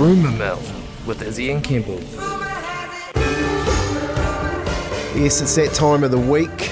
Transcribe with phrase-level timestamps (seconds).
[0.00, 0.62] Rumour Mill
[1.06, 2.00] with Izzy and Campbell.
[5.14, 6.70] Yes, it's that time of the week,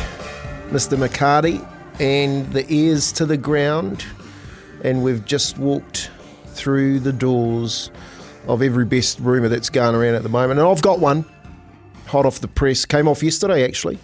[0.70, 0.96] Mr.
[0.96, 1.62] McCarty,
[2.00, 4.06] and the ears to the ground.
[4.82, 6.10] And we've just walked
[6.46, 7.90] through the doors
[8.46, 10.58] of every best rumour that's going around at the moment.
[10.58, 11.26] And I've got one
[12.06, 12.86] hot off the press.
[12.86, 13.98] Came off yesterday, actually.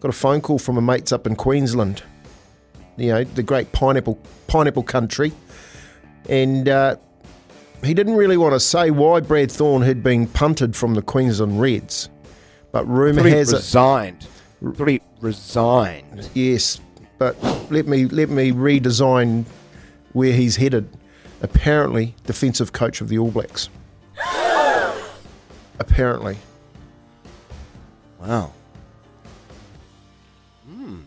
[0.00, 2.02] Got a phone call from a mates up in Queensland.
[2.96, 4.18] You know, the great pineapple
[4.48, 5.30] pineapple country.
[6.28, 6.96] And uh,
[7.84, 11.60] he didn't really want to say why Brad Thorn had been punted from the Queensland
[11.60, 12.10] Reds.
[12.72, 13.56] But rumour has it.
[13.56, 14.26] resigned.
[14.86, 16.28] He resigned.
[16.34, 16.80] Yes,
[17.18, 19.44] but let me let me redesign
[20.12, 20.88] where he's headed.
[21.40, 23.68] Apparently, defensive coach of the All Blacks.
[25.78, 26.36] Apparently,
[28.20, 28.52] Wow.
[30.68, 30.98] Hmm.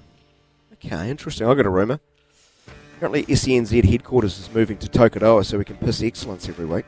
[0.74, 1.46] Okay, interesting.
[1.46, 2.00] I got a rumour.
[3.02, 6.86] Apparently, SENZ headquarters is moving to Tokoroa so we can piss excellence every week.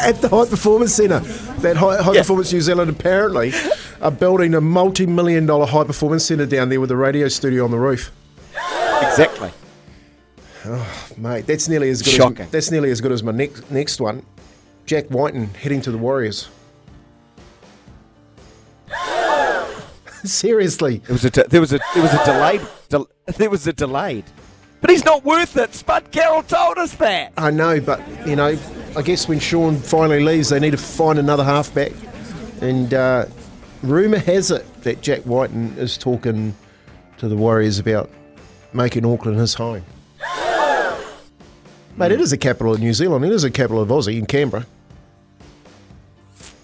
[0.00, 1.20] at the High Performance Centre,
[1.60, 2.22] that High, high Yeah.
[2.22, 3.52] Performance New Zealand apparently
[4.02, 7.70] are building a multi-million dollar high performance centre down there with a radio studio on
[7.70, 8.10] the roof.
[9.00, 9.52] exactly.
[10.66, 10.84] Oh,
[11.16, 12.14] Mate, that's nearly as good.
[12.14, 12.46] Shocking.
[12.46, 14.24] As, that's nearly as good as my next next one.
[14.86, 16.48] Jack Whiten heading to the Warriors.
[20.24, 23.66] Seriously, There was a de- there was a there was a delayed del- there was
[23.66, 24.24] a delayed.
[24.80, 25.74] But he's not worth it.
[25.74, 27.32] Spud Carroll told us that.
[27.36, 28.56] I know, but you know,
[28.96, 31.92] I guess when Sean finally leaves, they need to find another halfback.
[32.60, 33.26] And uh,
[33.82, 36.54] rumor has it that Jack Whiten is talking
[37.18, 38.08] to the Warriors about
[38.72, 39.84] making Auckland his home.
[41.96, 43.24] Mate, it is the capital of New Zealand.
[43.24, 44.64] It is the capital of Aussie in Canberra.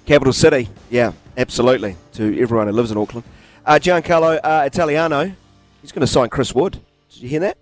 [0.07, 0.69] Capital City.
[0.91, 1.97] Yeah, absolutely.
[2.13, 3.25] To everyone who lives in Auckland.
[3.67, 5.33] Uh, Giancarlo uh, Italiano.
[5.81, 6.81] He's going to sign Chris Wood.
[7.11, 7.59] Did you hear that?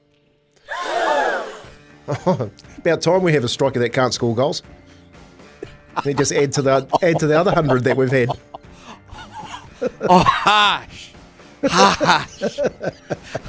[2.79, 4.63] About time we have a striker that can't score goals.
[6.05, 8.31] They just add to the add to the other hundred that we've had.
[10.03, 11.11] Oh, harsh.
[11.65, 12.59] Harsh.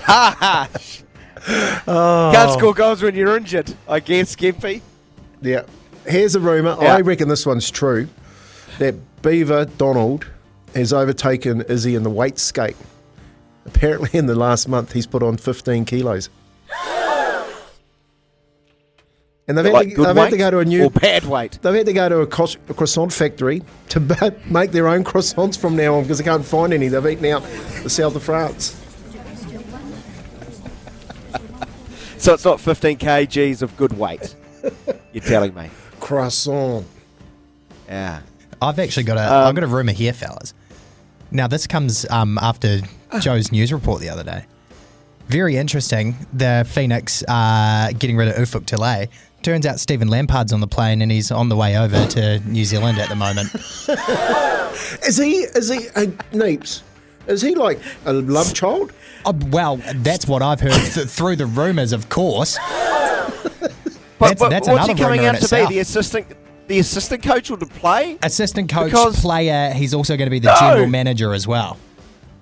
[0.02, 1.04] Harsh.
[1.46, 4.82] Can't score goals when you're injured, I guess, Gimpy.
[5.42, 5.64] Yeah.
[6.06, 6.78] Here's a rumour.
[6.82, 6.96] Yeah.
[6.96, 8.08] I reckon this one's true.
[8.80, 10.28] That Beaver Donald
[10.76, 12.76] has overtaken Izzy in the weight skate.
[13.66, 16.30] Apparently, in the last month, he's put on 15 kilos.
[19.46, 20.86] And they've, had, Like to, they've had to go to a new.
[20.86, 21.60] or bad weight.
[21.62, 25.04] They've had to go to a, cros- a croissant factory to ba- make their own
[25.04, 26.88] croissants from now on because they can't find any.
[26.88, 27.44] They've eaten out
[27.84, 28.80] the south of France.
[32.18, 34.34] So it's not 15 kgs of good weight.
[35.12, 35.70] You're telling me.
[36.00, 36.86] Croissant.
[37.90, 38.22] Yeah.
[38.62, 40.54] I've actually got a Um, have got a rumor here, fellas.
[41.34, 42.80] Now this comes um, after
[43.20, 44.46] Joe's news report the other day.
[45.28, 46.16] Very interesting.
[46.32, 49.10] The Phoenix uh, getting rid of Ufuk Talay.
[49.42, 52.64] Turns out Stephen Lampard's on the plane and he's on the way over to New
[52.64, 53.50] Zealand at the moment.
[55.06, 56.82] Is he, is he, uh, Neeps,
[57.28, 58.92] is he like a love child?
[59.24, 62.58] Oh, well, that's what I've heard th- through the rumours, of course.
[64.20, 65.68] But, That's- but that's what's he another coming out to itself.
[65.70, 65.76] be?
[65.76, 66.28] The assistant
[66.74, 68.18] the assistant coach or to play?
[68.24, 69.72] Assistant coach, Because- player.
[69.74, 70.60] He's also going to be the No.
[70.60, 71.78] general manager as well.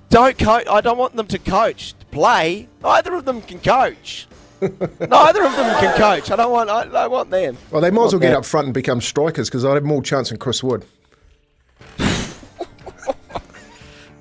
[0.09, 0.65] Don't coach.
[0.69, 1.93] I don't want them to coach.
[1.99, 2.67] To play.
[2.83, 4.27] Neither of them can coach.
[4.61, 6.29] Neither of them can coach.
[6.31, 6.69] I don't want.
[6.69, 7.57] I don't want them.
[7.71, 8.27] Well, they might as well Okay.
[8.29, 10.85] get up front and become strikers because I'd have more chance than Chris Wood.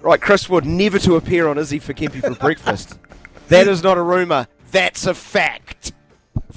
[0.03, 2.99] Right, Chris Wood never to appear on Izzy for Kempy for breakfast.
[3.49, 4.47] That is not a rumour.
[4.71, 5.93] That's a fact.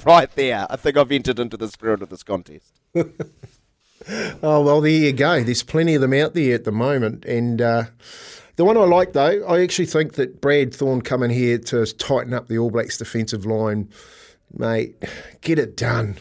[0.06, 0.64] Right there.
[0.70, 2.72] I think I've entered into the spirit of this contest.
[4.42, 5.42] Oh, well, there you go.
[5.42, 7.24] There's plenty of them out there at the moment.
[7.24, 7.84] And uh,
[8.56, 12.34] the one I like, though, I actually think that Brad Thorn coming here to tighten
[12.34, 13.88] up the All Blacks defensive line,
[14.52, 15.02] mate,
[15.40, 16.16] get it done.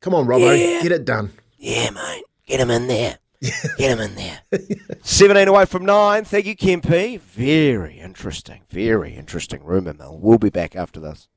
[0.00, 0.80] Come on, Robbo, Yeah.
[0.80, 1.32] get it done.
[1.56, 2.22] Yeah, mate.
[2.46, 3.18] Get him in there.
[3.76, 4.40] Get him in there.
[5.02, 6.24] 17 away from 9.
[6.24, 7.20] Thank you, Kempy.
[7.20, 8.62] Very interesting.
[8.70, 10.18] Very interesting rumour mill.
[10.20, 11.28] We'll be back after this.